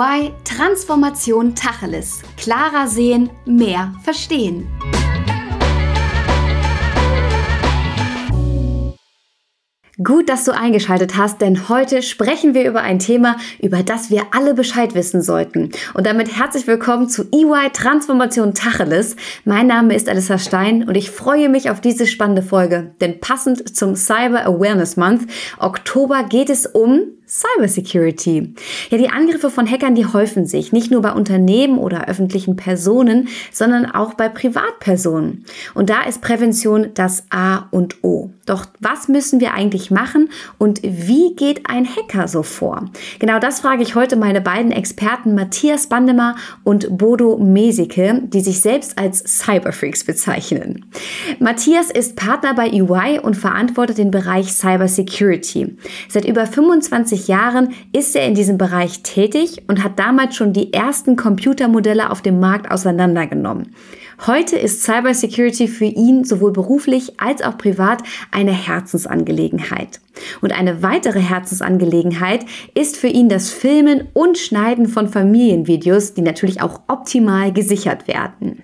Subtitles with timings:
[0.00, 2.22] EY Transformation Tacheles.
[2.38, 4.66] Klarer sehen, mehr verstehen.
[10.02, 14.28] Gut, dass du eingeschaltet hast, denn heute sprechen wir über ein Thema, über das wir
[14.30, 15.70] alle Bescheid wissen sollten.
[15.92, 19.16] Und damit herzlich willkommen zu EY Transformation Tacheles.
[19.44, 23.76] Mein Name ist Alissa Stein und ich freue mich auf diese spannende Folge, denn passend
[23.76, 28.54] zum Cyber Awareness Month Oktober geht es um Cybersecurity.
[28.90, 33.28] Ja, die Angriffe von Hackern, die häufen sich nicht nur bei Unternehmen oder öffentlichen Personen,
[33.52, 35.44] sondern auch bei Privatpersonen.
[35.74, 38.30] Und da ist Prävention das A und O.
[38.46, 42.90] Doch was müssen wir eigentlich machen und wie geht ein Hacker so vor?
[43.20, 46.34] Genau das frage ich heute meine beiden Experten Matthias Bandemer
[46.64, 50.86] und Bodo Mesike, die sich selbst als Cyberfreaks bezeichnen.
[51.38, 55.76] Matthias ist Partner bei EY und verantwortet den Bereich Cybersecurity.
[56.08, 60.52] Seit über 25 20 Jahren ist er in diesem Bereich tätig und hat damals schon
[60.52, 63.74] die ersten Computermodelle auf dem Markt auseinandergenommen.
[64.26, 70.00] Heute ist Cybersecurity für ihn sowohl beruflich als auch privat eine Herzensangelegenheit.
[70.40, 76.60] Und eine weitere Herzensangelegenheit ist für ihn das Filmen und Schneiden von Familienvideos, die natürlich
[76.60, 78.62] auch optimal gesichert werden.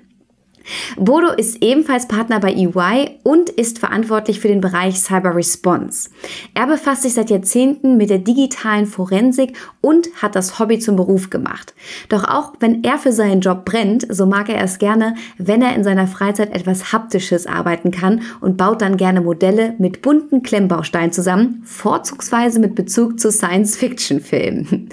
[0.96, 6.10] Bodo ist ebenfalls Partner bei EY und ist verantwortlich für den Bereich Cyber Response.
[6.54, 11.30] Er befasst sich seit Jahrzehnten mit der digitalen Forensik und hat das Hobby zum Beruf
[11.30, 11.74] gemacht.
[12.08, 15.74] Doch auch wenn er für seinen Job brennt, so mag er es gerne, wenn er
[15.74, 21.12] in seiner Freizeit etwas Haptisches arbeiten kann und baut dann gerne Modelle mit bunten Klemmbausteinen
[21.12, 24.88] zusammen, vorzugsweise mit Bezug zu Science-Fiction-Filmen.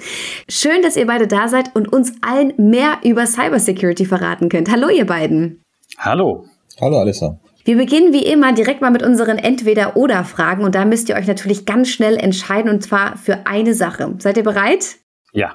[0.48, 4.70] Schön, dass ihr beide da seid und uns allen mehr über Cybersecurity verraten könnt.
[4.70, 5.63] Hallo ihr beiden.
[5.98, 6.46] Hallo.
[6.80, 7.38] Hallo Alissa.
[7.64, 11.64] Wir beginnen wie immer direkt mal mit unseren Entweder-Oder-Fragen und da müsst ihr euch natürlich
[11.64, 14.14] ganz schnell entscheiden und zwar für eine Sache.
[14.18, 14.96] Seid ihr bereit?
[15.32, 15.54] Ja.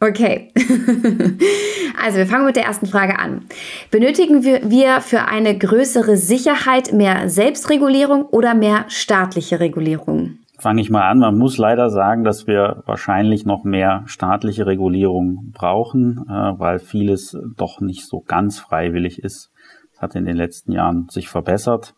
[0.00, 0.52] Okay.
[2.02, 3.44] also wir fangen mit der ersten Frage an.
[3.90, 10.38] Benötigen wir für eine größere Sicherheit mehr Selbstregulierung oder mehr staatliche Regulierung?
[10.58, 11.18] Fange ich mal an.
[11.18, 17.36] Man muss leider sagen, dass wir wahrscheinlich noch mehr staatliche Regulierung brauchen, äh, weil vieles
[17.56, 19.49] doch nicht so ganz freiwillig ist
[20.00, 21.94] hat in den letzten Jahren sich verbessert,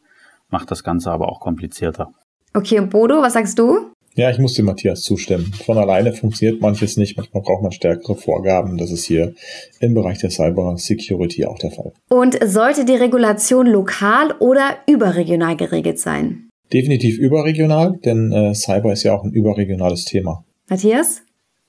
[0.51, 2.13] macht das Ganze aber auch komplizierter.
[2.55, 3.93] Okay, und Bodo, was sagst du?
[4.15, 5.53] Ja, ich muss dem Matthias zustimmen.
[5.65, 7.17] Von alleine funktioniert manches nicht.
[7.17, 8.77] Manchmal braucht man stärkere Vorgaben.
[8.77, 9.33] Das ist hier
[9.81, 11.93] im Bereich der Cyber Security auch der Fall.
[12.11, 16.51] Und sollte die Regulation lokal oder überregional geregelt sein?
[16.73, 20.45] Definitiv überregional, denn äh, Cyber ist ja auch ein überregionales Thema.
[20.69, 21.23] Matthias?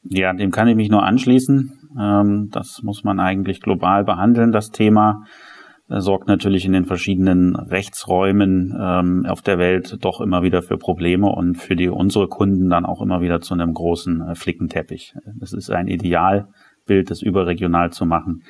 [0.09, 1.89] Ja, dem kann ich mich nur anschließen.
[1.97, 5.23] Ähm, das muss man eigentlich global behandeln, das Thema
[5.87, 11.27] sorgt natürlich in den verschiedenen Rechtsräumen ähm, auf der Welt doch immer wieder für Probleme
[11.27, 15.13] und für die unsere Kunden dann auch immer wieder zu einem großen äh, Flickenteppich.
[15.39, 18.43] Das ist ein Idealbild, das überregional zu machen.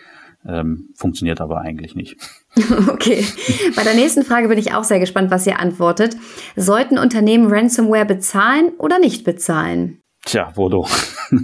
[0.46, 2.18] Ähm, funktioniert aber eigentlich nicht.
[2.88, 3.26] Okay.
[3.76, 6.16] Bei der nächsten Frage bin ich auch sehr gespannt, was ihr antwortet.
[6.56, 10.00] Sollten Unternehmen Ransomware bezahlen oder nicht bezahlen?
[10.24, 10.86] Tja, wo du?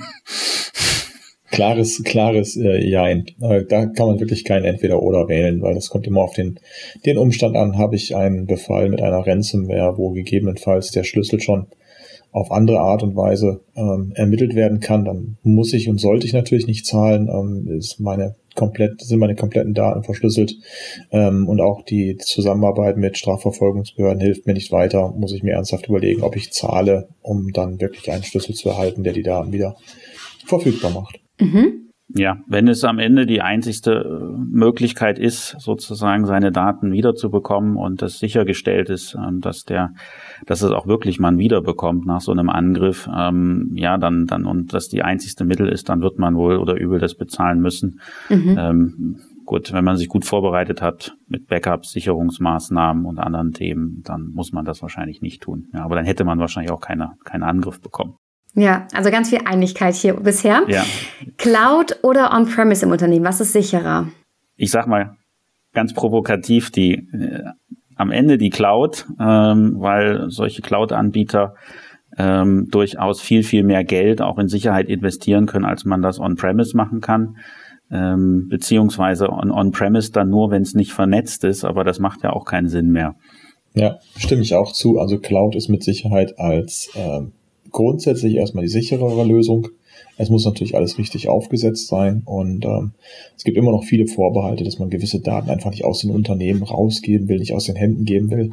[1.51, 3.25] klares, klares äh, Jein.
[3.41, 6.59] Äh, da kann man wirklich kein Entweder-Oder wählen, weil das kommt immer auf den,
[7.05, 7.77] den Umstand an.
[7.77, 11.67] Habe ich einen Befall mit einer Ransomware, wo gegebenenfalls der Schlüssel schon
[12.31, 16.33] auf andere Art und Weise ähm, ermittelt werden kann, dann muss ich und sollte ich
[16.33, 17.27] natürlich nicht zahlen.
[17.27, 20.55] Ähm, ist meine komplett, sind meine kompletten Daten verschlüsselt
[21.11, 25.11] ähm, und auch die Zusammenarbeit mit Strafverfolgungsbehörden hilft mir nicht weiter.
[25.17, 29.03] Muss ich mir ernsthaft überlegen, ob ich zahle, um dann wirklich einen Schlüssel zu erhalten,
[29.03, 29.75] der die Daten wieder
[30.45, 31.19] verfügbar macht.
[31.39, 31.89] Mhm.
[32.11, 38.01] Ja, wenn es am Ende die einzigste äh, Möglichkeit ist, sozusagen seine Daten wiederzubekommen und
[38.01, 39.93] das sichergestellt ist, ähm, dass der,
[40.47, 44.73] dass es auch wirklich man wiederbekommt nach so einem Angriff, ähm, ja, dann, dann und
[44.73, 47.99] das die einzigste Mittel ist, dann wird man wohl oder übel das bezahlen müssen.
[48.29, 48.55] Mhm.
[48.57, 54.31] Ähm, gut, wenn man sich gut vorbereitet hat mit Backups, Sicherungsmaßnahmen und anderen Themen, dann
[54.33, 55.67] muss man das wahrscheinlich nicht tun.
[55.75, 58.15] Ja, aber dann hätte man wahrscheinlich auch keine, keinen Angriff bekommen.
[58.55, 60.63] Ja, also ganz viel Einigkeit hier bisher.
[60.67, 60.83] Ja.
[61.37, 64.07] Cloud oder On-Premise im Unternehmen, was ist sicherer?
[64.55, 65.15] Ich sag mal
[65.73, 67.43] ganz provokativ die äh,
[67.95, 71.55] am Ende die Cloud, ähm, weil solche Cloud-Anbieter
[72.17, 76.75] ähm, durchaus viel, viel mehr Geld auch in Sicherheit investieren können, als man das On-Premise
[76.75, 77.37] machen kann.
[77.91, 82.45] Ähm, beziehungsweise On-Premise dann nur, wenn es nicht vernetzt ist, aber das macht ja auch
[82.45, 83.15] keinen Sinn mehr.
[83.73, 84.99] Ja, stimme ich auch zu.
[84.99, 87.33] Also Cloud ist mit Sicherheit als ähm,
[87.71, 89.67] grundsätzlich erstmal die sicherere Lösung.
[90.17, 92.91] Es muss natürlich alles richtig aufgesetzt sein und ähm,
[93.37, 96.63] es gibt immer noch viele Vorbehalte, dass man gewisse Daten einfach nicht aus den Unternehmen
[96.63, 98.51] rausgeben will, nicht aus den Händen geben will.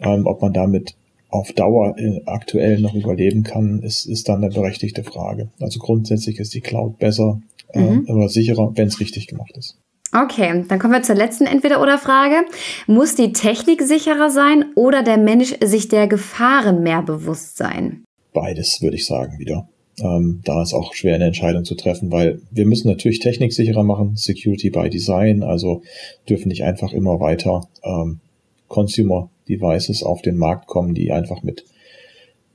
[0.00, 0.96] Ähm, ob man damit
[1.28, 5.50] auf Dauer äh, aktuell noch überleben kann, ist, ist dann eine berechtigte Frage.
[5.60, 7.40] Also grundsätzlich ist die Cloud besser,
[7.74, 8.06] mhm.
[8.08, 9.76] aber sicherer, wenn es richtig gemacht ist.
[10.12, 12.44] Okay, dann kommen wir zur letzten Entweder-Oder-Frage.
[12.86, 18.04] Muss die Technik sicherer sein oder der Mensch sich der Gefahren mehr bewusst sein?
[18.34, 19.66] Beides, würde ich sagen, wieder.
[20.02, 23.84] Ähm, da ist auch schwer eine Entscheidung zu treffen, weil wir müssen natürlich Technik sicherer
[23.84, 25.82] machen, Security by Design, also
[26.28, 28.20] dürfen nicht einfach immer weiter ähm,
[28.68, 31.64] Consumer Devices auf den Markt kommen, die einfach mit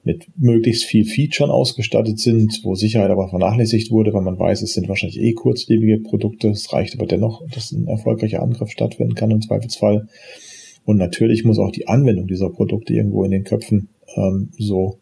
[0.04, 4.74] mit möglichst viel Featuren ausgestattet sind, wo Sicherheit aber vernachlässigt wurde, weil man weiß, es
[4.74, 6.50] sind wahrscheinlich eh kurzlebige Produkte.
[6.50, 10.08] Es reicht aber dennoch, dass ein erfolgreicher Angriff stattfinden kann im Zweifelsfall.
[10.86, 15.00] Und natürlich muss auch die Anwendung dieser Produkte irgendwo in den Köpfen ähm, so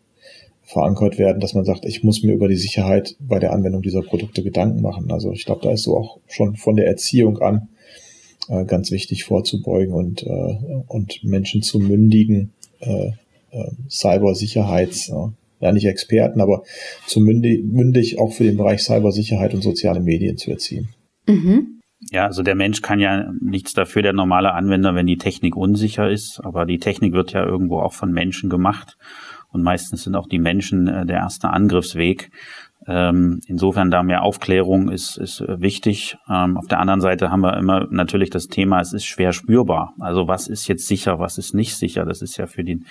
[0.67, 4.01] verankert werden, dass man sagt, ich muss mir über die Sicherheit bei der Anwendung dieser
[4.01, 5.09] Produkte Gedanken machen.
[5.11, 7.69] Also ich glaube, da ist so auch schon von der Erziehung an
[8.49, 13.11] äh, ganz wichtig vorzubeugen und, äh, und Menschen zu mündigen, äh,
[13.51, 15.09] äh, Cybersicherheits,
[15.59, 16.63] ja nicht Experten, aber
[17.07, 20.89] zu mündig, mündig auch für den Bereich Cybersicherheit und soziale Medien zu erziehen.
[21.27, 21.79] Mhm.
[22.11, 26.11] Ja, also der Mensch kann ja nichts dafür, der normale Anwender, wenn die Technik unsicher
[26.11, 28.97] ist, aber die Technik wird ja irgendwo auch von Menschen gemacht
[29.57, 32.29] und meistens sind auch die Menschen äh, der erste Angriffsweg.
[32.85, 36.15] Ähm, insofern da mehr Aufklärung ist, ist äh, wichtig.
[36.29, 39.93] Ähm, auf der anderen Seite haben wir immer natürlich das Thema, es ist schwer spürbar.
[39.99, 42.05] Also was ist jetzt sicher, was ist nicht sicher?
[42.05, 42.85] Das ist ja für den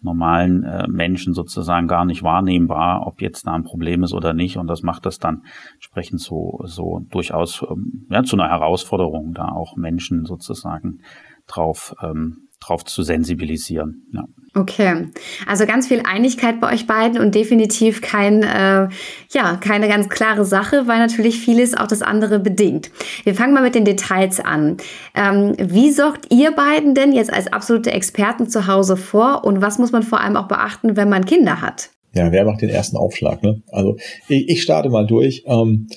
[0.00, 4.56] normalen äh, Menschen sozusagen gar nicht wahrnehmbar, ob jetzt da ein Problem ist oder nicht.
[4.56, 5.42] Und das macht das dann
[5.74, 11.02] entsprechend so, so durchaus ähm, ja, zu einer Herausforderung, da auch Menschen sozusagen
[11.46, 14.06] drauf, ähm, drauf zu sensibilisieren.
[14.12, 14.24] Ja.
[14.56, 15.08] Okay,
[15.46, 18.88] also ganz viel Einigkeit bei euch beiden und definitiv kein, äh,
[19.30, 22.90] ja, keine ganz klare Sache, weil natürlich vieles auch das andere bedingt.
[23.24, 24.78] Wir fangen mal mit den Details an.
[25.14, 29.76] Ähm, wie sorgt ihr beiden denn jetzt als absolute Experten zu Hause vor und was
[29.76, 31.90] muss man vor allem auch beachten, wenn man Kinder hat?
[32.14, 33.42] Ja, wer macht den ersten Aufschlag?
[33.42, 33.60] Ne?
[33.70, 35.44] Also ich, ich starte mal durch.
[35.46, 35.88] Ähm,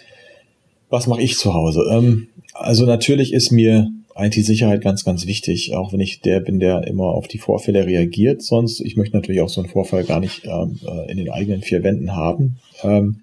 [0.89, 1.79] was mache ich zu Hause?
[1.93, 3.89] Ähm, also natürlich ist mir
[4.19, 8.41] IT-Sicherheit ganz, ganz wichtig, auch wenn ich der bin, der immer auf die Vorfälle reagiert.
[8.41, 11.61] Sonst, ich möchte natürlich auch so einen Vorfall gar nicht ähm, äh, in den eigenen
[11.61, 12.57] vier Wänden haben.
[12.83, 13.21] Ähm,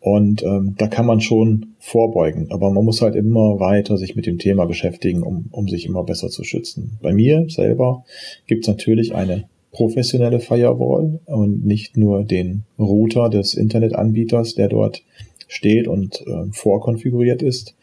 [0.00, 4.26] und ähm, da kann man schon vorbeugen, aber man muss halt immer weiter sich mit
[4.26, 6.98] dem Thema beschäftigen, um, um sich immer besser zu schützen.
[7.02, 8.04] Bei mir selber
[8.46, 15.02] gibt es natürlich eine professionelle Firewall und nicht nur den Router des Internetanbieters, der dort
[15.48, 17.74] steht und äh, vorkonfiguriert ist,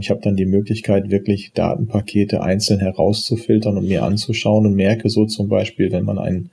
[0.00, 5.26] ich habe dann die Möglichkeit, wirklich Datenpakete einzeln herauszufiltern und mir anzuschauen und merke so
[5.26, 6.50] zum Beispiel, wenn man einen,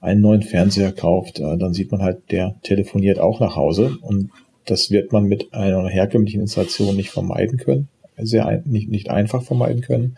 [0.00, 4.30] einen neuen Fernseher kauft, äh, dann sieht man halt, der telefoniert auch nach Hause und
[4.66, 7.88] das wird man mit einer herkömmlichen Installation nicht vermeiden können,
[8.18, 10.16] sehr ein, nicht, nicht einfach vermeiden können.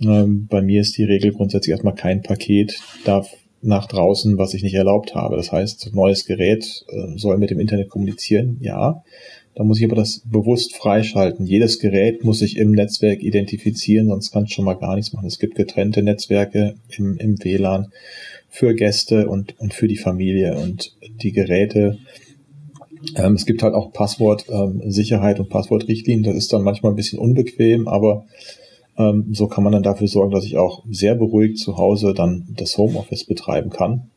[0.00, 3.30] Ähm, bei mir ist die Regel grundsätzlich erstmal kein Paket darf
[3.60, 5.36] nach draußen, was ich nicht erlaubt habe.
[5.36, 9.02] Das heißt, neues Gerät äh, soll mit dem Internet kommunizieren, ja.
[9.58, 11.44] Da muss ich aber das bewusst freischalten.
[11.44, 15.26] Jedes Gerät muss sich im Netzwerk identifizieren, sonst kann es schon mal gar nichts machen.
[15.26, 17.88] Es gibt getrennte Netzwerke im, im WLAN
[18.48, 21.98] für Gäste und, und für die Familie und die Geräte.
[23.16, 26.22] Ähm, es gibt halt auch Passwortsicherheit ähm, und Passwortrichtlinien.
[26.22, 28.26] Das ist dann manchmal ein bisschen unbequem, aber
[28.96, 32.46] ähm, so kann man dann dafür sorgen, dass ich auch sehr beruhigt zu Hause dann
[32.56, 34.08] das Homeoffice betreiben kann,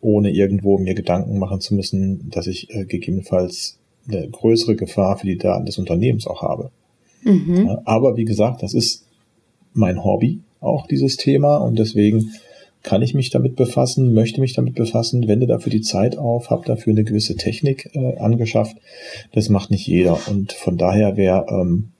[0.00, 5.26] ohne irgendwo mir Gedanken machen zu müssen, dass ich äh, gegebenenfalls eine größere Gefahr für
[5.26, 6.70] die Daten des Unternehmens auch habe.
[7.22, 7.78] Mhm.
[7.84, 9.04] Aber wie gesagt, das ist
[9.74, 12.32] mein Hobby, auch dieses Thema, und deswegen
[12.82, 16.64] kann ich mich damit befassen, möchte mich damit befassen, wende dafür die Zeit auf, habe
[16.64, 18.76] dafür eine gewisse Technik äh, angeschafft.
[19.32, 20.18] Das macht nicht jeder.
[20.28, 21.90] Und von daher wäre ähm,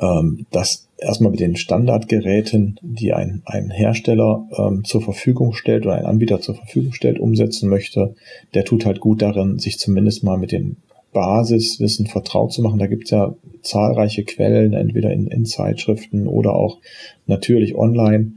[0.00, 5.96] ähm, das erstmal mit den Standardgeräten, die ein, ein Hersteller ähm, zur Verfügung stellt oder
[5.96, 8.14] ein Anbieter zur Verfügung stellt, umsetzen möchte,
[8.54, 10.76] der tut halt gut darin, sich zumindest mal mit dem
[11.12, 12.78] Basiswissen vertraut zu machen.
[12.78, 16.78] Da gibt es ja zahlreiche Quellen, entweder in, in Zeitschriften oder auch
[17.26, 18.32] natürlich online,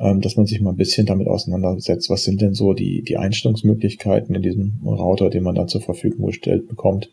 [0.00, 3.18] ähm, dass man sich mal ein bisschen damit auseinandersetzt, was sind denn so die, die
[3.18, 7.10] Einstellungsmöglichkeiten in diesem Router, den man da zur Verfügung gestellt bekommt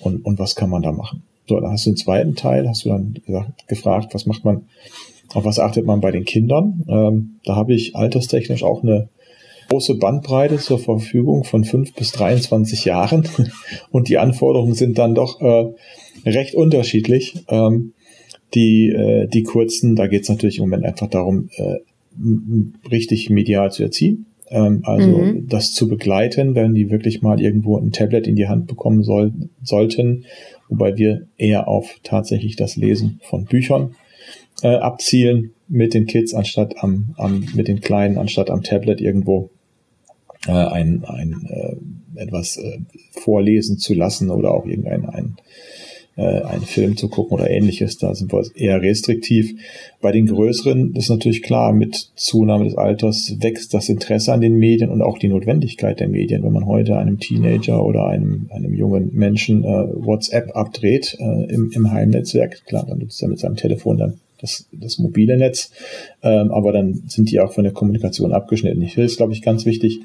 [0.00, 1.22] und, und was kann man da machen.
[1.46, 4.62] So, dann hast du den zweiten Teil, hast du dann gesagt, gefragt, was macht man,
[5.34, 6.84] auf was achtet man bei den Kindern?
[6.88, 9.08] Ähm, da habe ich alterstechnisch auch eine
[9.68, 13.28] große Bandbreite zur Verfügung von 5 bis 23 Jahren
[13.90, 15.72] und die Anforderungen sind dann doch äh,
[16.24, 17.44] recht unterschiedlich.
[17.48, 17.92] Ähm,
[18.54, 21.78] die, äh, die kurzen, da geht es natürlich im Moment einfach darum, äh,
[22.90, 24.26] richtig medial zu erziehen.
[24.48, 25.48] Ähm, also mhm.
[25.48, 29.32] das zu begleiten, wenn die wirklich mal irgendwo ein Tablet in die Hand bekommen soll,
[29.62, 30.24] sollten
[30.68, 33.94] wobei wir eher auf tatsächlich das Lesen von Büchern
[34.62, 39.50] äh, abzielen mit den Kids anstatt am, am mit den Kleinen anstatt am Tablet irgendwo
[40.46, 42.78] äh, ein, ein äh, etwas äh,
[43.12, 45.36] vorlesen zu lassen oder auch irgendein ein,
[46.16, 47.98] äh, einen Film zu gucken oder ähnliches.
[47.98, 49.54] Da sind wir eher restriktiv.
[50.00, 54.56] Bei den größeren ist natürlich klar, mit Zunahme des Alters wächst das Interesse an den
[54.56, 56.42] Medien und auch die Notwendigkeit der Medien.
[56.42, 61.70] Wenn man heute einem Teenager oder einem, einem jungen Menschen äh, WhatsApp abdreht äh, im,
[61.72, 65.70] im Heimnetzwerk, klar, dann nutzt er mit seinem Telefon dann das, das mobile Netz,
[66.22, 68.82] ähm, aber dann sind die auch von der Kommunikation abgeschnitten.
[68.82, 70.00] Hier ist, glaube ich, ganz wichtig,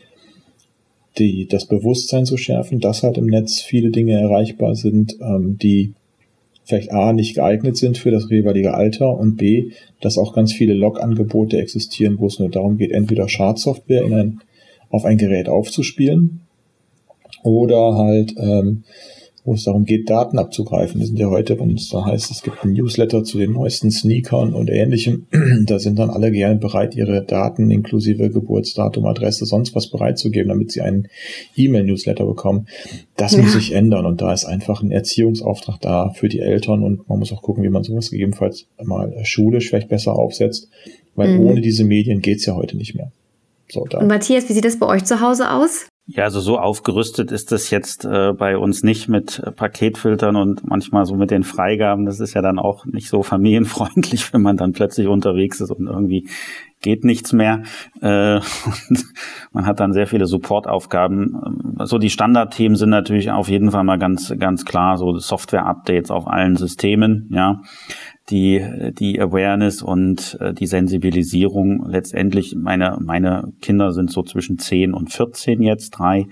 [1.18, 5.94] die, das Bewusstsein zu schärfen, dass halt im Netz viele Dinge erreichbar sind, ähm, die
[6.70, 9.72] vielleicht A nicht geeignet sind für das jeweilige Alter und B,
[10.02, 14.40] dass auch ganz viele Log-Angebote existieren, wo es nur darum geht, entweder Schadsoftware in ein,
[14.90, 16.42] auf ein Gerät aufzuspielen
[17.44, 18.84] oder halt ähm,
[19.50, 21.00] wo es darum geht, Daten abzugreifen.
[21.00, 23.90] Wir sind ja heute, wenn es da heißt, es gibt ein Newsletter zu den neuesten
[23.90, 25.26] Sneakern und ähnlichem,
[25.66, 30.72] da sind dann alle gerne bereit, ihre Daten inklusive Geburtsdatum, Adresse, sonst was bereitzugeben, damit
[30.72, 31.08] sie einen
[31.56, 32.68] E-Mail-Newsletter bekommen.
[33.18, 33.42] Das ja.
[33.42, 37.18] muss sich ändern und da ist einfach ein Erziehungsauftrag da für die Eltern und man
[37.18, 40.70] muss auch gucken, wie man sowas gegebenenfalls mal schulisch vielleicht besser aufsetzt,
[41.16, 41.48] weil mhm.
[41.48, 43.12] ohne diese Medien geht's ja heute nicht mehr.
[43.68, 45.89] So, und Matthias, wie sieht das bei euch zu Hause aus?
[46.12, 50.68] Ja, also so aufgerüstet ist das jetzt äh, bei uns nicht mit äh, Paketfiltern und
[50.68, 52.08] manchmal so mit den Freigaben.
[52.08, 55.86] Das ist ja dann auch nicht so familienfreundlich, wenn man dann plötzlich unterwegs ist und
[55.86, 56.28] irgendwie
[56.82, 57.62] geht nichts mehr.
[58.02, 58.40] Äh,
[59.52, 61.78] man hat dann sehr viele Supportaufgaben.
[61.84, 66.28] So die Standardthemen sind natürlich auf jeden Fall mal ganz ganz klar so Software-Updates auf
[66.28, 67.30] allen Systemen.
[67.32, 67.62] Ja,
[68.30, 71.86] die, die Awareness und äh, die Sensibilisierung.
[71.88, 76.28] Letztendlich, meine, meine Kinder sind so zwischen 10 und 14 jetzt, drei,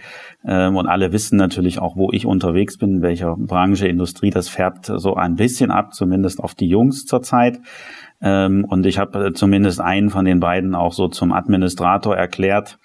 [0.46, 4.50] ähm, und alle wissen natürlich auch, wo ich unterwegs bin, in welcher Branche, Industrie, das
[4.50, 7.60] färbt so ein bisschen ab, zumindest auf die Jungs zurzeit.
[8.20, 12.80] Ähm, und ich habe äh, zumindest einen von den beiden auch so zum Administrator erklärt.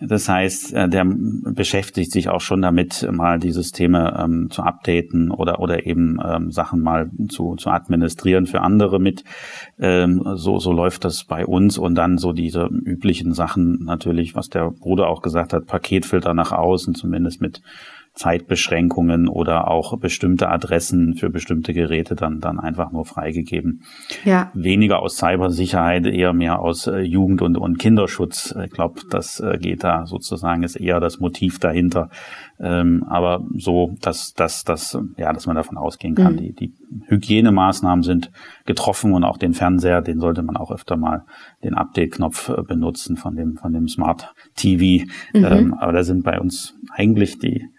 [0.00, 5.30] Das heißt, äh, der beschäftigt sich auch schon damit, mal die Systeme ähm, zu updaten
[5.30, 9.22] oder, oder eben ähm, Sachen mal zu, zu administrieren für andere mit.
[9.78, 14.48] Ähm, so, so läuft das bei uns und dann so diese üblichen Sachen natürlich, was
[14.48, 17.62] der Bruder auch gesagt hat, Paketfilter nach außen, zumindest mit
[18.14, 23.82] Zeitbeschränkungen oder auch bestimmte Adressen für bestimmte Geräte dann, dann einfach nur freigegeben.
[24.24, 24.52] Ja.
[24.54, 28.54] Weniger aus Cybersicherheit, eher mehr aus äh, Jugend- und, und Kinderschutz.
[28.64, 32.08] Ich glaube, das äh, geht da sozusagen, ist eher das Motiv dahinter.
[32.60, 36.38] Ähm, aber so, dass, dass, dass, ja, dass man davon ausgehen kann, mhm.
[36.38, 36.72] die, die
[37.06, 38.30] Hygienemaßnahmen sind
[38.64, 41.24] getroffen und auch den Fernseher, den sollte man auch öfter mal
[41.64, 45.04] den Update-Knopf äh, benutzen von dem, von dem Smart TV.
[45.32, 45.44] Mhm.
[45.44, 47.73] Ähm, aber da sind bei uns eigentlich die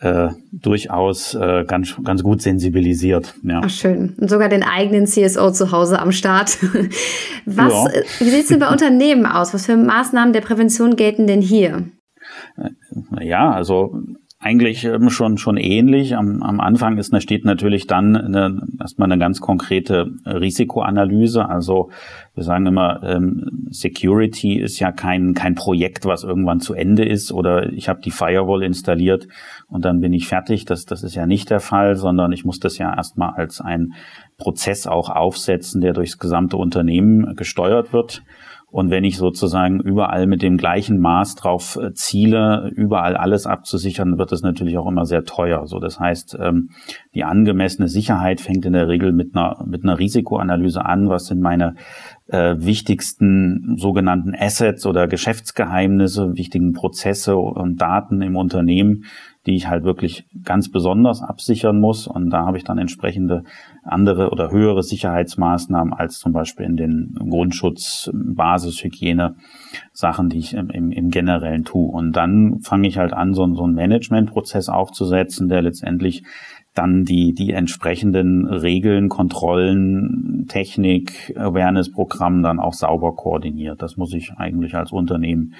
[0.00, 3.34] äh, durchaus äh, ganz, ganz gut sensibilisiert.
[3.42, 3.60] Ja.
[3.62, 4.14] Ach, schön.
[4.18, 6.58] Und sogar den eigenen CSO zu Hause am Start.
[7.44, 7.86] Was, ja.
[7.88, 9.52] Äh, wie sieht es denn bei Unternehmen aus?
[9.52, 11.84] Was für Maßnahmen der Prävention gelten denn hier?
[12.56, 13.94] Äh, ja, also
[14.42, 16.16] eigentlich ähm, schon schon ähnlich.
[16.16, 21.46] Am, am Anfang ist, steht natürlich dann eine, erstmal eine ganz konkrete Risikoanalyse.
[21.46, 21.90] Also
[22.34, 27.32] wir sagen immer, ähm, Security ist ja kein kein Projekt, was irgendwann zu Ende ist
[27.32, 29.28] oder ich habe die Firewall installiert
[29.68, 30.64] und dann bin ich fertig.
[30.64, 33.92] Das das ist ja nicht der Fall, sondern ich muss das ja erstmal als ein
[34.38, 38.22] Prozess auch aufsetzen, der durchs gesamte Unternehmen gesteuert wird.
[38.70, 44.18] Und wenn ich sozusagen überall mit dem gleichen Maß drauf äh, ziele, überall alles abzusichern,
[44.18, 45.66] wird es natürlich auch immer sehr teuer.
[45.66, 46.70] So, das heißt, ähm,
[47.14, 51.08] die angemessene Sicherheit fängt in der Regel mit einer, mit einer Risikoanalyse an.
[51.08, 51.74] Was sind meine
[52.28, 59.04] äh, wichtigsten sogenannten Assets oder Geschäftsgeheimnisse, wichtigen Prozesse und Daten im Unternehmen,
[59.46, 62.06] die ich halt wirklich ganz besonders absichern muss.
[62.06, 63.44] Und da habe ich dann entsprechende
[63.82, 69.36] andere oder höhere Sicherheitsmaßnahmen als zum Beispiel in den Grundschutz, Basishygiene,
[69.92, 71.88] Sachen, die ich im, im, im Generellen tue.
[71.88, 76.24] Und dann fange ich halt an, so, so einen Managementprozess aufzusetzen, der letztendlich
[76.80, 83.82] dann die, die entsprechenden Regeln, Kontrollen, Technik, Awareness-Programm dann auch sauber koordiniert.
[83.82, 85.52] Das muss ich eigentlich als Unternehmen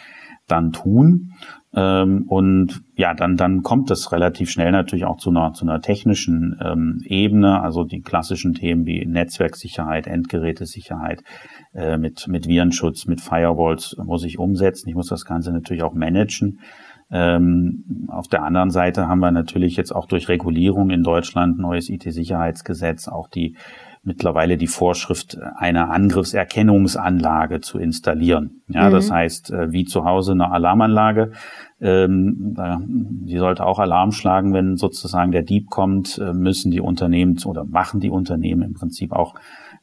[0.46, 1.32] dann tun.
[1.74, 5.82] Ähm, und ja, dann, dann kommt es relativ schnell natürlich auch zu einer, zu einer
[5.82, 11.22] technischen ähm, Ebene, also die klassischen Themen wie Netzwerksicherheit, Endgerätesicherheit,
[11.74, 14.88] äh, mit, mit Virenschutz, mit Firewalls muss ich umsetzen.
[14.88, 16.60] Ich muss das Ganze natürlich auch managen.
[17.10, 21.88] Ähm, auf der anderen Seite haben wir natürlich jetzt auch durch Regulierung in Deutschland neues
[21.88, 23.56] IT-Sicherheitsgesetz auch die
[24.02, 28.62] mittlerweile die Vorschrift einer Angriffserkennungsanlage zu installieren.
[28.68, 28.92] Ja, mhm.
[28.92, 31.32] das heißt, äh, wie zu Hause eine Alarmanlage.
[31.82, 32.56] Ähm,
[33.26, 37.64] die sollte auch Alarm schlagen, wenn sozusagen der Dieb kommt, äh, müssen die Unternehmen oder
[37.64, 39.34] machen die Unternehmen im Prinzip auch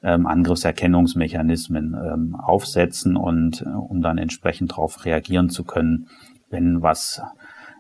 [0.04, 6.08] ähm, Angriffserkennungsmechanismen ähm, aufsetzen und äh, um dann entsprechend darauf reagieren zu können,
[6.50, 7.22] wenn was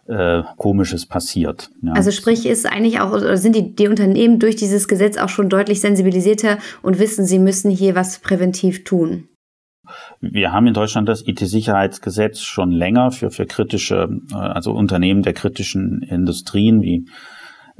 [0.07, 1.69] äh, Komisches passiert.
[1.81, 1.93] Ja.
[1.93, 5.49] Also sprich, ist eigentlich auch, oder sind die, die Unternehmen durch dieses Gesetz auch schon
[5.49, 9.27] deutlich sensibilisierter und wissen, sie müssen hier was präventiv tun?
[10.19, 15.33] Wir haben in Deutschland das IT-Sicherheitsgesetz schon länger für, für kritische, äh, also Unternehmen der
[15.33, 17.05] kritischen Industrien wie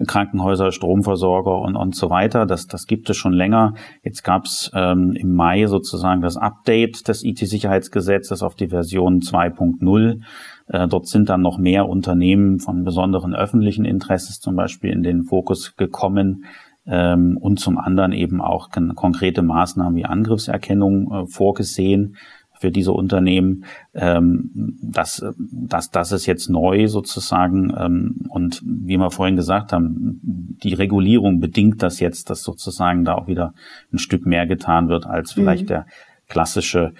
[0.06, 2.46] Krankenhäuser, Stromversorger und, und so weiter.
[2.46, 3.74] Das, das gibt es schon länger.
[4.04, 10.22] Jetzt gab es ähm, im Mai sozusagen das Update des IT-Sicherheitsgesetzes auf die Version 2.0.
[10.68, 15.24] Äh, dort sind dann noch mehr Unternehmen von besonderen öffentlichen Interesses zum Beispiel in den
[15.24, 16.46] Fokus gekommen
[16.86, 22.16] ähm, und zum anderen eben auch konkrete Maßnahmen wie Angriffserkennung äh, vorgesehen
[22.60, 23.66] für diese Unternehmen.
[23.94, 27.74] Ähm, das, das, das ist jetzt neu sozusagen.
[27.78, 30.20] Ähm, und wie wir vorhin gesagt haben,
[30.64, 33.54] die Regulierung bedingt das jetzt, dass sozusagen da auch wieder
[33.94, 35.68] ein Stück mehr getan wird, als vielleicht mhm.
[35.68, 35.86] der
[36.28, 36.94] klassische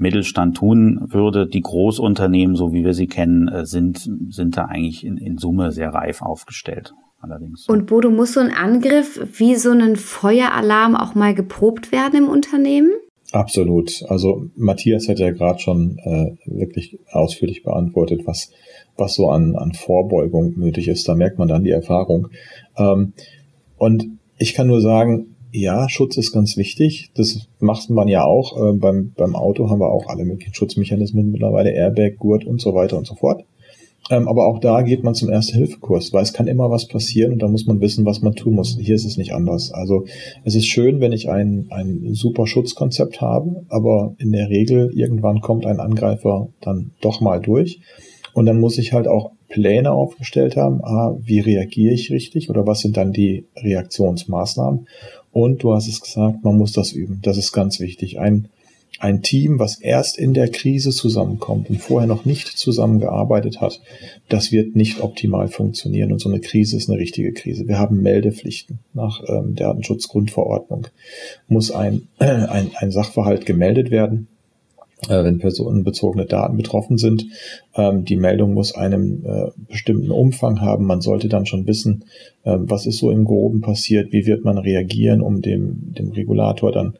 [0.00, 1.46] Mittelstand tun würde.
[1.46, 5.72] Die Großunternehmen, so wie wir sie kennen, äh, sind, sind da eigentlich in, in Summe
[5.72, 6.94] sehr reif aufgestellt.
[7.20, 7.68] Allerdings.
[7.68, 12.28] Und Bodo, muss so ein Angriff wie so ein Feueralarm auch mal geprobt werden im
[12.28, 12.90] Unternehmen?
[13.32, 14.02] Absolut.
[14.08, 18.50] Also Matthias hat ja gerade schon äh, wirklich ausführlich beantwortet, was,
[18.96, 21.06] was so an, an Vorbeugung nötig ist.
[21.06, 22.28] Da merkt man dann die Erfahrung.
[22.76, 23.12] Ähm,
[23.76, 27.10] und ich kann nur sagen, ja, Schutz ist ganz wichtig.
[27.14, 28.56] Das macht man ja auch.
[28.56, 32.74] Äh, beim, beim Auto haben wir auch alle möglichen Schutzmechanismen mittlerweile, Airbag, Gurt und so
[32.74, 33.44] weiter und so fort.
[34.10, 37.42] Ähm, aber auch da geht man zum Erste-Hilfe-Kurs, weil es kann immer was passieren und
[37.42, 38.76] da muss man wissen, was man tun muss.
[38.80, 39.72] Hier ist es nicht anders.
[39.72, 40.04] Also
[40.44, 45.40] es ist schön, wenn ich ein, ein super Schutzkonzept habe, aber in der Regel irgendwann
[45.40, 47.80] kommt ein Angreifer dann doch mal durch.
[48.34, 50.82] Und dann muss ich halt auch Pläne aufgestellt haben.
[50.84, 54.86] Ah, wie reagiere ich richtig oder was sind dann die Reaktionsmaßnahmen?
[55.32, 57.20] Und du hast es gesagt, man muss das üben.
[57.22, 58.18] Das ist ganz wichtig.
[58.18, 58.48] Ein
[59.00, 63.80] ein Team, was erst in der Krise zusammenkommt und vorher noch nicht zusammengearbeitet hat,
[64.28, 66.12] das wird nicht optimal funktionieren.
[66.12, 67.66] Und so eine Krise ist eine richtige Krise.
[67.66, 70.88] Wir haben Meldepflichten nach ähm, der Datenschutzgrundverordnung.
[71.48, 74.28] Muss ein, äh, ein, ein Sachverhalt gemeldet werden,
[75.08, 77.26] wenn personenbezogene Daten betroffen sind.
[77.74, 80.86] Ähm, die Meldung muss einen äh, bestimmten Umfang haben.
[80.86, 82.04] Man sollte dann schon wissen,
[82.44, 86.72] äh, was ist so im Groben passiert, wie wird man reagieren, um dem, dem Regulator
[86.72, 86.94] dann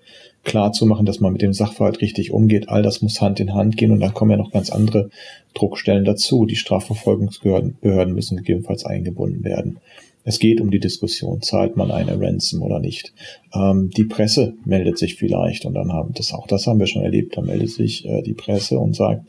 [0.44, 2.68] klar zu machen, dass man mit dem Sachverhalt richtig umgeht.
[2.68, 5.10] All das muss Hand in Hand gehen und dann kommen ja noch ganz andere
[5.54, 6.46] Druckstellen dazu.
[6.46, 9.78] Die Strafverfolgungsbehörden müssen gegebenenfalls eingebunden werden.
[10.24, 13.12] Es geht um die Diskussion, zahlt man eine Ransom oder nicht.
[13.54, 17.02] Ähm, die Presse meldet sich vielleicht und dann haben das auch das haben wir schon
[17.02, 17.36] erlebt.
[17.36, 19.26] Da meldet sich äh, die Presse und sagt,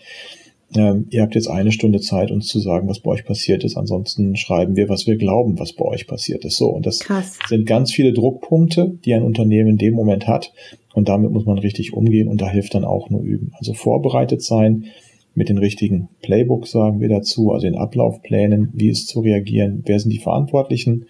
[0.76, 3.76] ähm, ihr habt jetzt eine Stunde Zeit, uns zu sagen, was bei euch passiert ist.
[3.76, 6.58] Ansonsten schreiben wir, was wir glauben, was bei euch passiert ist.
[6.58, 7.40] So, und das Krass.
[7.48, 10.54] sind ganz viele Druckpunkte, die ein Unternehmen in dem Moment hat.
[10.94, 13.54] Und damit muss man richtig umgehen und da hilft dann auch nur üben.
[13.58, 14.86] Also vorbereitet sein
[15.34, 20.00] mit den richtigen Playbooks, sagen wir dazu, also den Ablaufplänen, wie es zu reagieren, wer
[20.00, 21.06] sind die Verantwortlichen,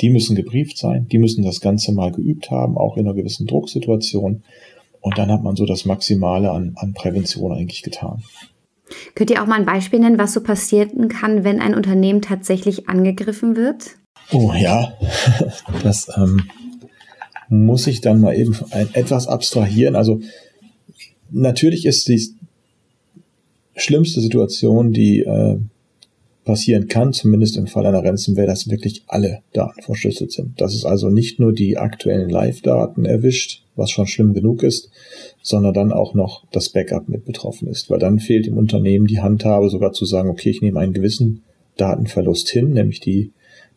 [0.00, 3.46] die müssen gebrieft sein, die müssen das Ganze mal geübt haben, auch in einer gewissen
[3.46, 4.42] Drucksituation.
[5.00, 8.22] Und dann hat man so das Maximale an, an Prävention eigentlich getan.
[9.14, 12.88] Könnt ihr auch mal ein Beispiel nennen, was so passieren kann, wenn ein Unternehmen tatsächlich
[12.88, 13.96] angegriffen wird?
[14.32, 14.94] Oh ja,
[15.82, 16.44] das ähm,
[17.48, 19.96] muss ich dann mal eben ein, etwas abstrahieren.
[19.96, 20.20] Also
[21.30, 22.34] natürlich ist die
[23.74, 25.58] schlimmste Situation, die äh,
[26.44, 30.60] passieren kann, zumindest im Fall einer Ransomware, dass wirklich alle Daten verschlüsselt sind.
[30.60, 34.90] Dass es also nicht nur die aktuellen Live-Daten erwischt, was schon schlimm genug ist,
[35.42, 37.90] sondern dann auch noch das Backup mit betroffen ist.
[37.90, 41.42] Weil dann fehlt im Unternehmen die Handhabe sogar zu sagen, okay, ich nehme einen gewissen
[41.76, 43.32] Datenverlust hin, nämlich die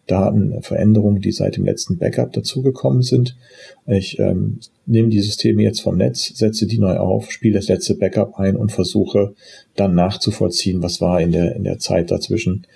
[0.08, 3.38] Datenveränderungen, die seit dem letzten Backup dazugekommen sind.
[3.88, 7.96] Ich ähm, nehme die Systeme jetzt vom Netz, setze die neu auf, spiele das letzte
[7.96, 9.34] Backup ein und versuche
[9.76, 12.68] dann nachzuvollziehen, was war in der, in der Zeit dazwischen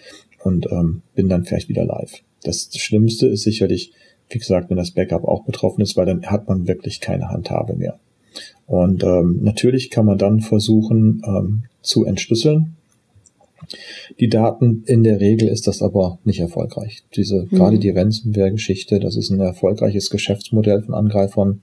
[0.41, 2.21] und ähm, bin dann vielleicht wieder live.
[2.43, 3.91] Das Schlimmste ist sicherlich,
[4.29, 7.75] wie gesagt, wenn das Backup auch betroffen ist, weil dann hat man wirklich keine Handhabe
[7.75, 7.99] mehr.
[8.65, 12.76] Und ähm, natürlich kann man dann versuchen ähm, zu entschlüsseln.
[14.19, 17.03] Die Daten, in der Regel ist das aber nicht erfolgreich.
[17.15, 17.49] Diese, mhm.
[17.49, 21.61] gerade die Ransomware-Geschichte, das ist ein erfolgreiches Geschäftsmodell von Angreifern.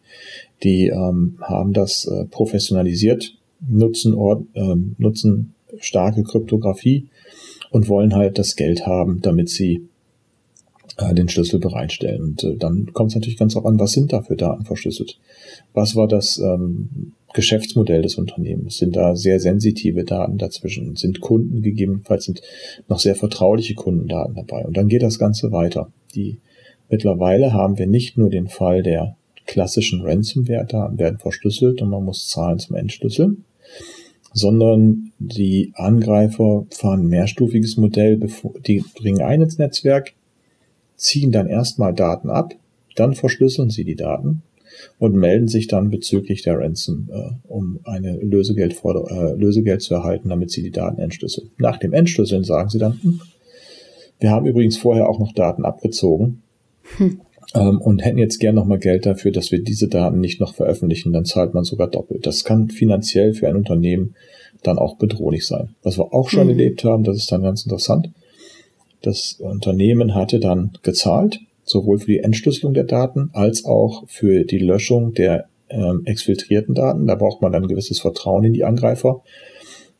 [0.62, 3.34] Die ähm, haben das äh, professionalisiert,
[3.66, 7.08] nutzen, Ort, äh, nutzen starke Kryptographie
[7.70, 9.88] und wollen halt das Geld haben, damit sie
[10.96, 12.22] äh, den Schlüssel bereitstellen.
[12.22, 15.18] Und äh, dann kommt es natürlich ganz auch an, was sind da für Daten verschlüsselt?
[15.74, 18.78] Was war das ähm, Geschäftsmodell des Unternehmens?
[18.78, 20.94] Sind da sehr sensitive Daten dazwischen?
[20.96, 22.40] Sind Kunden gegebenenfalls sind
[22.88, 24.64] noch sehr vertrauliche Kundendaten dabei?
[24.64, 25.90] Und dann geht das Ganze weiter.
[26.14, 26.38] Die
[26.88, 32.28] mittlerweile haben wir nicht nur den Fall der klassischen Ransomware-Daten werden verschlüsselt und man muss
[32.28, 33.44] zahlen zum Entschlüsseln,
[34.32, 38.18] sondern die Angreifer fahren ein mehrstufiges Modell,
[38.66, 40.14] die dringen ein ins Netzwerk,
[40.96, 42.54] ziehen dann erstmal Daten ab,
[42.94, 44.42] dann verschlüsseln sie die Daten
[44.98, 50.28] und melden sich dann bezüglich der Ransom, äh, um eine Lösegeld, äh, Lösegeld zu erhalten,
[50.28, 51.50] damit sie die Daten entschlüsseln.
[51.58, 53.20] Nach dem Entschlüsseln sagen sie dann, hm,
[54.20, 56.42] wir haben übrigens vorher auch noch Daten abgezogen
[56.96, 57.20] hm.
[57.54, 61.12] ähm, und hätten jetzt gern nochmal Geld dafür, dass wir diese Daten nicht noch veröffentlichen,
[61.12, 62.26] dann zahlt man sogar doppelt.
[62.26, 64.14] Das kann finanziell für ein Unternehmen
[64.62, 65.74] dann auch bedrohlich sein.
[65.82, 66.50] Was wir auch schon hm.
[66.50, 68.10] erlebt haben, das ist dann ganz interessant.
[69.02, 71.40] Das Unternehmen hatte dann gezahlt
[71.74, 77.06] sowohl für die Entschlüsselung der Daten als auch für die Löschung der ähm, exfiltrierten Daten.
[77.06, 79.22] Da braucht man dann gewisses Vertrauen in die Angreifer.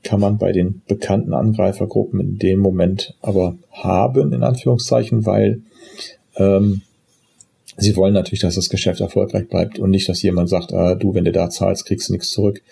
[0.04, 5.62] Kann man bei den bekannten Angreifergruppen in dem Moment aber haben, in Anführungszeichen, weil
[6.36, 6.82] ähm,
[7.76, 11.14] sie wollen natürlich, dass das Geschäft erfolgreich bleibt und nicht, dass jemand sagt, ah, du,
[11.14, 12.62] wenn du da zahlst, kriegst du nichts zurück.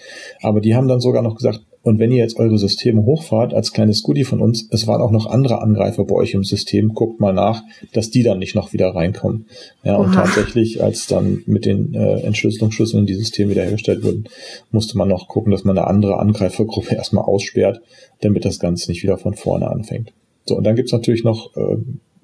[0.43, 3.73] Aber die haben dann sogar noch gesagt, und wenn ihr jetzt eure Systeme hochfahrt, als
[3.73, 7.21] kleines Goodie von uns, es waren auch noch andere Angreifer bei euch im System, guckt
[7.21, 9.47] mal nach, dass die dann nicht noch wieder reinkommen.
[9.83, 10.05] Ja, Oha.
[10.05, 14.25] und tatsächlich, als dann mit den äh, Entschlüsselungsschlüsseln die Systeme wiederhergestellt wurden,
[14.71, 17.81] musste man noch gucken, dass man eine andere Angreifergruppe erstmal aussperrt,
[18.21, 20.13] damit das Ganze nicht wieder von vorne anfängt.
[20.45, 21.79] So, und dann gibt's natürlich noch, äh,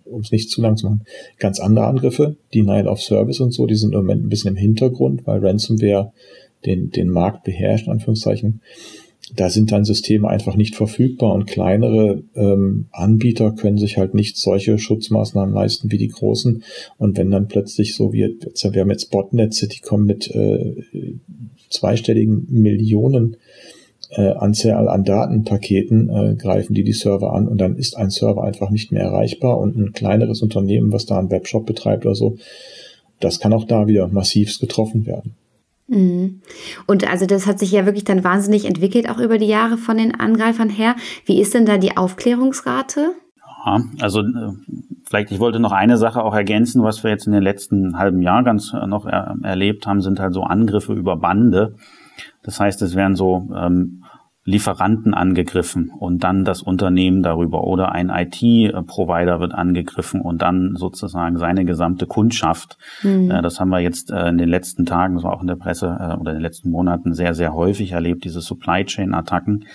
[0.04, 1.04] um es nicht zu lang zu machen,
[1.38, 4.50] ganz andere Angriffe, die Denial of Service und so, die sind im Moment ein bisschen
[4.50, 6.12] im Hintergrund, weil Ransomware
[6.64, 8.60] den, den Markt beherrscht, in Anführungszeichen
[9.34, 14.36] da sind dann Systeme einfach nicht verfügbar und kleinere ähm, Anbieter können sich halt nicht
[14.36, 16.62] solche Schutzmaßnahmen leisten wie die großen.
[16.98, 20.74] Und wenn dann plötzlich so wie, wir haben jetzt Botnetze, die kommen mit äh,
[21.70, 23.36] zweistelligen Millionen
[24.10, 28.44] äh, Anzahl an Datenpaketen, äh, greifen die die Server an und dann ist ein Server
[28.44, 32.36] einfach nicht mehr erreichbar und ein kleineres Unternehmen, was da einen Webshop betreibt oder so,
[33.20, 35.34] das kann auch da wieder massivst getroffen werden.
[35.88, 36.42] Mhm.
[36.86, 39.96] Und also das hat sich ja wirklich dann wahnsinnig entwickelt, auch über die Jahre von
[39.96, 40.94] den Angreifern her.
[41.24, 43.14] Wie ist denn da die Aufklärungsrate?
[43.64, 44.52] Ja, also äh,
[45.04, 48.22] vielleicht, ich wollte noch eine Sache auch ergänzen, was wir jetzt in den letzten halben
[48.22, 51.74] Jahr ganz äh, noch er, erlebt haben, sind halt so Angriffe über Bande.
[52.42, 54.04] Das heißt, es werden so ähm,
[54.48, 61.36] Lieferanten angegriffen und dann das Unternehmen darüber oder ein IT-Provider wird angegriffen und dann sozusagen
[61.36, 62.78] seine gesamte Kundschaft.
[63.02, 63.28] Mhm.
[63.28, 65.88] Das haben wir jetzt äh, in den letzten Tagen, das war auch in der Presse
[66.00, 69.66] äh, oder in den letzten Monaten sehr, sehr häufig erlebt, diese Supply Chain-Attacken.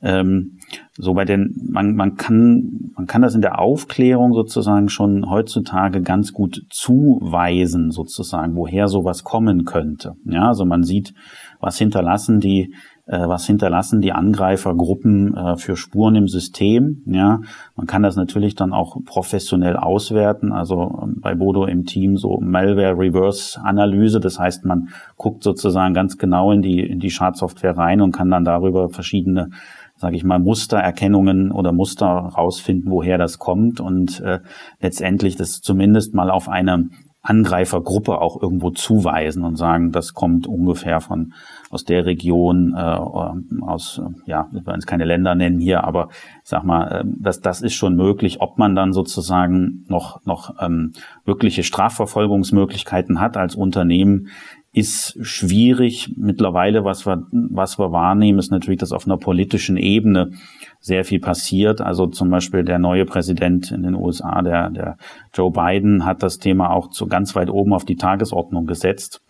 [0.00, 0.58] Ähm,
[0.96, 6.02] so bei den, man, man kann, man kann das in der Aufklärung sozusagen schon heutzutage
[6.02, 10.14] ganz gut zuweisen, sozusagen, woher sowas kommen könnte.
[10.24, 11.14] Ja, also man sieht,
[11.58, 12.74] was hinterlassen die äh,
[13.12, 17.02] was hinterlassen die Angreifergruppen äh, für Spuren im System.
[17.06, 17.40] Ja,
[17.76, 20.52] man kann das natürlich dann auch professionell auswerten.
[20.52, 24.20] Also ähm, bei Bodo im Team so Malware Reverse Analyse.
[24.20, 28.30] Das heißt, man guckt sozusagen ganz genau in die in die Schadsoftware rein und kann
[28.30, 29.50] dann darüber verschiedene
[29.96, 34.40] sage ich mal, Mustererkennungen oder Muster rausfinden, woher das kommt und äh,
[34.80, 36.88] letztendlich das zumindest mal auf eine
[37.24, 41.32] Angreifergruppe auch irgendwo zuweisen und sagen, das kommt ungefähr von
[41.70, 46.08] aus der Region, äh, aus, ja, wir wollen es keine Länder nennen hier, aber
[46.42, 50.54] ich sag mal, äh, das, das ist schon möglich, ob man dann sozusagen noch, noch
[50.60, 50.92] ähm,
[51.24, 54.28] wirkliche Strafverfolgungsmöglichkeiten hat als Unternehmen,
[54.74, 56.12] ist schwierig.
[56.16, 60.32] Mittlerweile, was wir, was wir wahrnehmen, ist natürlich, dass auf einer politischen Ebene
[60.80, 61.80] sehr viel passiert.
[61.80, 64.96] Also zum Beispiel der neue Präsident in den USA, der, der
[65.32, 69.22] Joe Biden, hat das Thema auch zu ganz weit oben auf die Tagesordnung gesetzt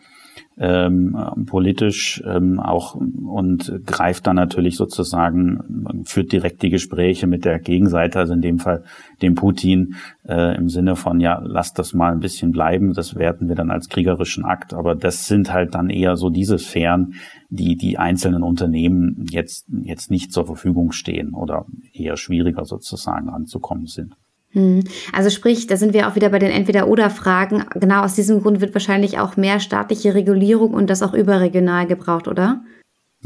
[0.57, 7.59] ähm, politisch ähm, auch und greift dann natürlich sozusagen, führt direkt die Gespräche mit der
[7.59, 8.85] Gegenseite, also in dem Fall
[9.21, 9.97] dem Putin,
[10.29, 13.71] äh, im Sinne von, ja, lasst das mal ein bisschen bleiben, das werten wir dann
[13.71, 17.15] als kriegerischen Akt, aber das sind halt dann eher so diese Sphären,
[17.51, 23.87] die die einzelnen Unternehmen jetzt, jetzt nicht zur Verfügung stehen oder eher schwieriger sozusagen anzukommen
[23.87, 24.15] sind.
[24.55, 24.85] Hm.
[25.13, 27.65] Also sprich, da sind wir auch wieder bei den Entweder-Oder-Fragen.
[27.75, 32.29] Genau aus diesem Grund wird wahrscheinlich auch mehr staatliche Regulierung und das auch überregional gebraucht,
[32.29, 32.63] oder?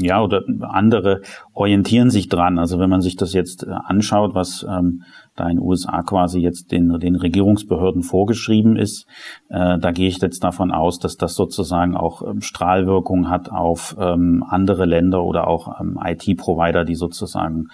[0.01, 1.21] Ja, oder andere
[1.53, 2.57] orientieren sich dran.
[2.57, 5.03] Also wenn man sich das jetzt äh, anschaut, was ähm,
[5.35, 9.07] da in den USA quasi jetzt den, den Regierungsbehörden vorgeschrieben ist,
[9.49, 13.97] äh, da gehe ich jetzt davon aus, dass das sozusagen auch ähm, Strahlwirkung hat auf
[13.99, 17.67] ähm, andere Länder oder auch ähm, IT-Provider, die sozusagen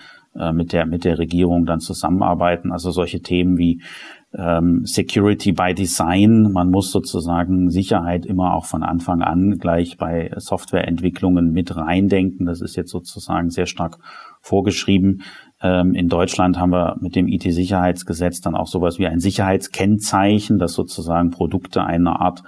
[0.53, 2.71] mit der mit der Regierung dann zusammenarbeiten.
[2.71, 3.81] Also solche Themen wie
[4.37, 6.51] ähm, Security by Design.
[6.51, 12.45] Man muss sozusagen Sicherheit immer auch von Anfang an gleich bei Softwareentwicklungen mit reindenken.
[12.45, 13.97] Das ist jetzt sozusagen sehr stark
[14.41, 15.21] vorgeschrieben.
[15.61, 20.73] Ähm, in Deutschland haben wir mit dem IT-Sicherheitsgesetz dann auch sowas wie ein Sicherheitskennzeichen, das
[20.73, 22.43] sozusagen Produkte einer Art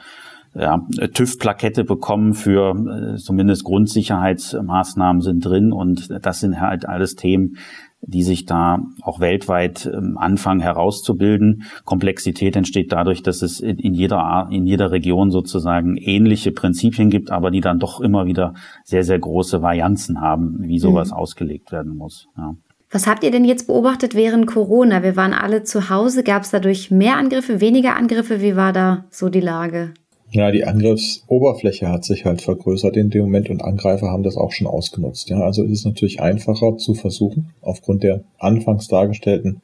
[0.54, 0.80] ja,
[1.14, 7.58] TÜV-Plakette bekommen für äh, zumindest Grundsicherheitsmaßnahmen sind drin und das sind halt alles Themen,
[8.02, 11.64] die sich da auch weltweit ähm, anfangen herauszubilden.
[11.84, 17.52] Komplexität entsteht dadurch, dass es in jeder, in jeder Region sozusagen ähnliche Prinzipien gibt, aber
[17.52, 21.18] die dann doch immer wieder sehr, sehr große Varianzen haben, wie sowas mhm.
[21.18, 22.28] ausgelegt werden muss.
[22.38, 22.54] Ja.
[22.90, 25.04] Was habt ihr denn jetzt beobachtet während Corona?
[25.04, 26.24] Wir waren alle zu Hause.
[26.24, 28.42] Gab es dadurch mehr Angriffe, weniger Angriffe?
[28.42, 29.94] Wie war da so die Lage?
[30.30, 34.52] Ja, die Angriffsoberfläche hat sich halt vergrößert in dem Moment und Angreifer haben das auch
[34.52, 35.30] schon ausgenutzt.
[35.30, 39.62] Ja, also ist es natürlich einfacher zu versuchen, aufgrund der anfangs dargestellten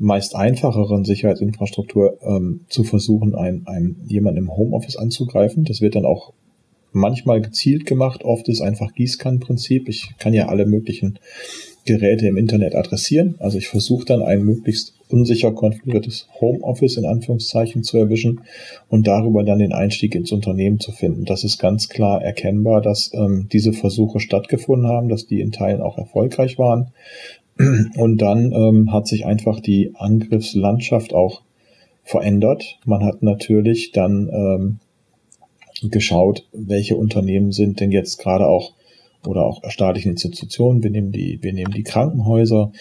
[0.00, 5.64] meist einfacheren Sicherheitsinfrastruktur ähm, zu versuchen, ein, ein, jemanden im Homeoffice anzugreifen.
[5.64, 6.32] Das wird dann auch
[6.92, 8.24] manchmal gezielt gemacht.
[8.24, 9.88] Oft ist einfach Gießkannenprinzip.
[9.90, 11.18] Ich kann ja alle möglichen
[11.84, 13.34] Geräte im Internet adressieren.
[13.40, 18.40] Also ich versuche dann ein möglichst unsicher konfiguriertes Homeoffice in Anführungszeichen zu erwischen
[18.88, 21.24] und darüber dann den Einstieg ins Unternehmen zu finden.
[21.24, 25.82] Das ist ganz klar erkennbar, dass ähm, diese Versuche stattgefunden haben, dass die in Teilen
[25.82, 26.92] auch erfolgreich waren.
[27.96, 31.42] Und dann ähm, hat sich einfach die Angriffslandschaft auch
[32.02, 32.78] verändert.
[32.86, 38.72] Man hat natürlich dann ähm, geschaut, welche Unternehmen sind denn jetzt gerade auch
[39.26, 42.72] oder auch staatlichen Institutionen, wir nehmen die, wir nehmen die Krankenhäuser,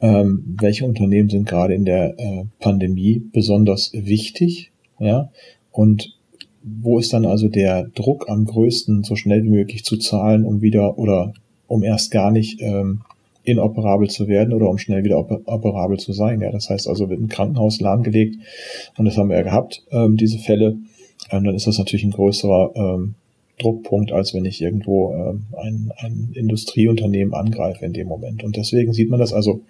[0.00, 5.30] ähm, welche Unternehmen sind gerade in der äh, Pandemie besonders wichtig, ja,
[5.72, 6.16] und
[6.62, 10.60] wo ist dann also der Druck am größten, so schnell wie möglich zu zahlen, um
[10.60, 11.32] wieder oder
[11.66, 13.02] um erst gar nicht ähm,
[13.44, 16.40] inoperabel zu werden oder um schnell wieder operabel zu sein.
[16.40, 18.36] Ja, das heißt also, wird ein Krankenhaus lahmgelegt
[18.96, 20.76] und das haben wir ja gehabt, ähm, diese Fälle.
[21.30, 23.14] Ähm, dann ist das natürlich ein größerer ähm,
[23.58, 28.44] Druckpunkt, als wenn ich irgendwo ähm, ein, ein Industrieunternehmen angreife in dem Moment.
[28.44, 29.62] Und deswegen sieht man das also,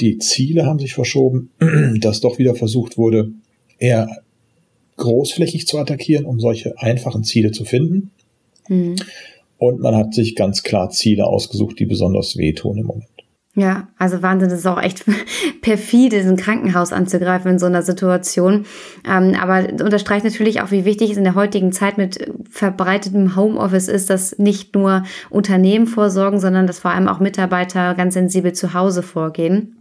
[0.00, 1.50] die Ziele haben sich verschoben,
[2.00, 3.32] dass doch wieder versucht wurde,
[3.78, 4.22] eher
[4.96, 8.10] großflächig zu attackieren, um solche einfachen Ziele zu finden.
[8.68, 8.96] Mhm.
[9.58, 13.08] Und man hat sich ganz klar Ziele ausgesucht, die besonders wehtun im Moment.
[13.54, 15.04] Ja, also Wahnsinn, das ist auch echt
[15.60, 18.64] perfide, diesen Krankenhaus anzugreifen in so einer Situation.
[19.06, 23.88] Ähm, aber unterstreicht natürlich auch, wie wichtig es in der heutigen Zeit mit verbreitetem Homeoffice
[23.88, 28.72] ist, dass nicht nur Unternehmen vorsorgen, sondern dass vor allem auch Mitarbeiter ganz sensibel zu
[28.72, 29.76] Hause vorgehen.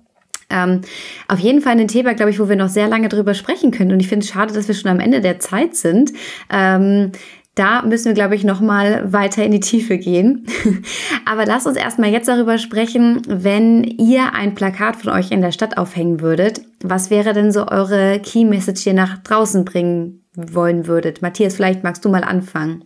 [0.49, 0.81] Ähm,
[1.29, 3.93] auf jeden Fall ein Thema, glaube ich, wo wir noch sehr lange drüber sprechen können.
[3.93, 6.11] Und ich finde es schade, dass wir schon am Ende der Zeit sind.
[6.51, 7.13] Ähm,
[7.55, 10.45] da müssen wir, glaube ich, noch mal weiter in die Tiefe gehen.
[11.25, 15.51] Aber lasst uns erstmal jetzt darüber sprechen, wenn ihr ein Plakat von euch in der
[15.51, 16.61] Stadt aufhängen würdet.
[16.81, 21.21] Was wäre denn so eure Key Message hier nach draußen bringen wollen würdet?
[21.21, 22.85] Matthias, vielleicht magst du mal anfangen.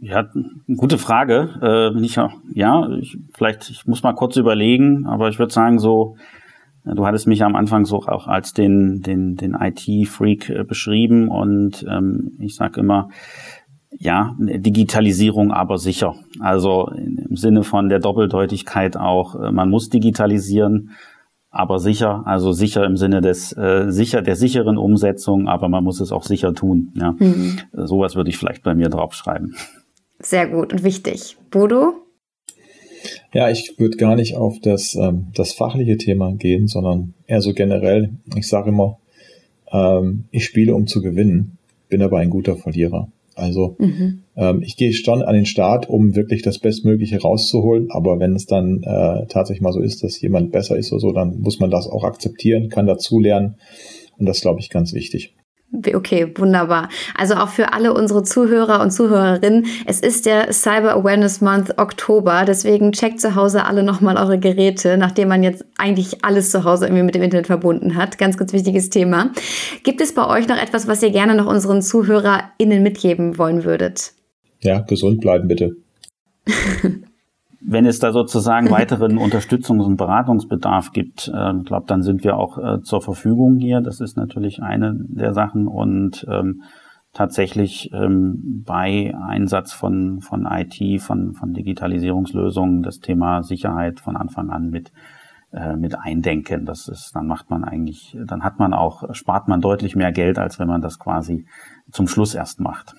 [0.00, 0.26] Ja,
[0.76, 1.92] gute Frage.
[1.96, 2.18] Äh, ich,
[2.54, 6.16] ja, ich, vielleicht, ich muss mal kurz überlegen, aber ich würde sagen, so,
[6.84, 11.84] du hattest mich am Anfang so auch als den, den, den IT-Freak äh, beschrieben und
[11.88, 13.10] ähm, ich sage immer,
[13.90, 16.16] ja, Digitalisierung aber sicher.
[16.40, 20.90] Also im Sinne von der Doppeldeutigkeit auch, äh, man muss digitalisieren,
[21.50, 26.00] aber sicher, also sicher im Sinne des äh, sicher der sicheren Umsetzung, aber man muss
[26.00, 26.92] es auch sicher tun.
[26.94, 27.58] Ja, mhm.
[27.72, 29.54] sowas würde ich vielleicht bei mir draufschreiben.
[30.18, 31.36] Sehr gut und wichtig.
[31.50, 31.94] Bodo?
[33.32, 37.54] Ja, ich würde gar nicht auf das ähm, das fachliche Thema gehen, sondern eher so
[37.54, 38.10] generell.
[38.34, 38.98] Ich sage immer,
[39.70, 43.08] ähm, ich spiele um zu gewinnen, bin aber ein guter Verlierer.
[43.36, 44.22] Also mhm.
[44.34, 47.88] ähm, ich gehe schon an den Start, um wirklich das Bestmögliche rauszuholen.
[47.90, 51.12] Aber wenn es dann äh, tatsächlich mal so ist, dass jemand besser ist oder so,
[51.12, 53.56] dann muss man das auch akzeptieren, kann dazulernen.
[54.18, 55.34] Und das glaube ich ganz wichtig.
[55.72, 56.88] Okay, wunderbar.
[57.16, 62.44] Also auch für alle unsere Zuhörer und Zuhörerinnen, es ist der Cyber Awareness Month Oktober,
[62.46, 66.86] deswegen checkt zu Hause alle nochmal eure Geräte, nachdem man jetzt eigentlich alles zu Hause
[66.86, 68.16] irgendwie mit dem Internet verbunden hat.
[68.16, 69.32] Ganz, ganz wichtiges Thema.
[69.82, 74.12] Gibt es bei euch noch etwas, was ihr gerne noch unseren ZuhörerInnen mitgeben wollen würdet?
[74.60, 75.76] Ja, gesund bleiben bitte.
[77.66, 82.58] wenn es da sozusagen weiteren Unterstützungs- und Beratungsbedarf gibt, äh, glaube, dann sind wir auch
[82.58, 83.80] äh, zur Verfügung hier.
[83.80, 86.62] Das ist natürlich eine der Sachen und ähm,
[87.12, 94.50] tatsächlich ähm, bei Einsatz von von IT, von von Digitalisierungslösungen das Thema Sicherheit von Anfang
[94.50, 94.92] an mit
[95.52, 96.66] äh, mit eindenken.
[96.66, 100.38] Das ist, dann macht man eigentlich, dann hat man auch, spart man deutlich mehr Geld,
[100.38, 101.46] als wenn man das quasi
[101.90, 102.94] zum Schluss erst macht.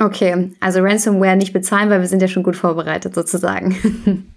[0.00, 3.76] Okay, also Ransomware nicht bezahlen, weil wir sind ja schon gut vorbereitet sozusagen.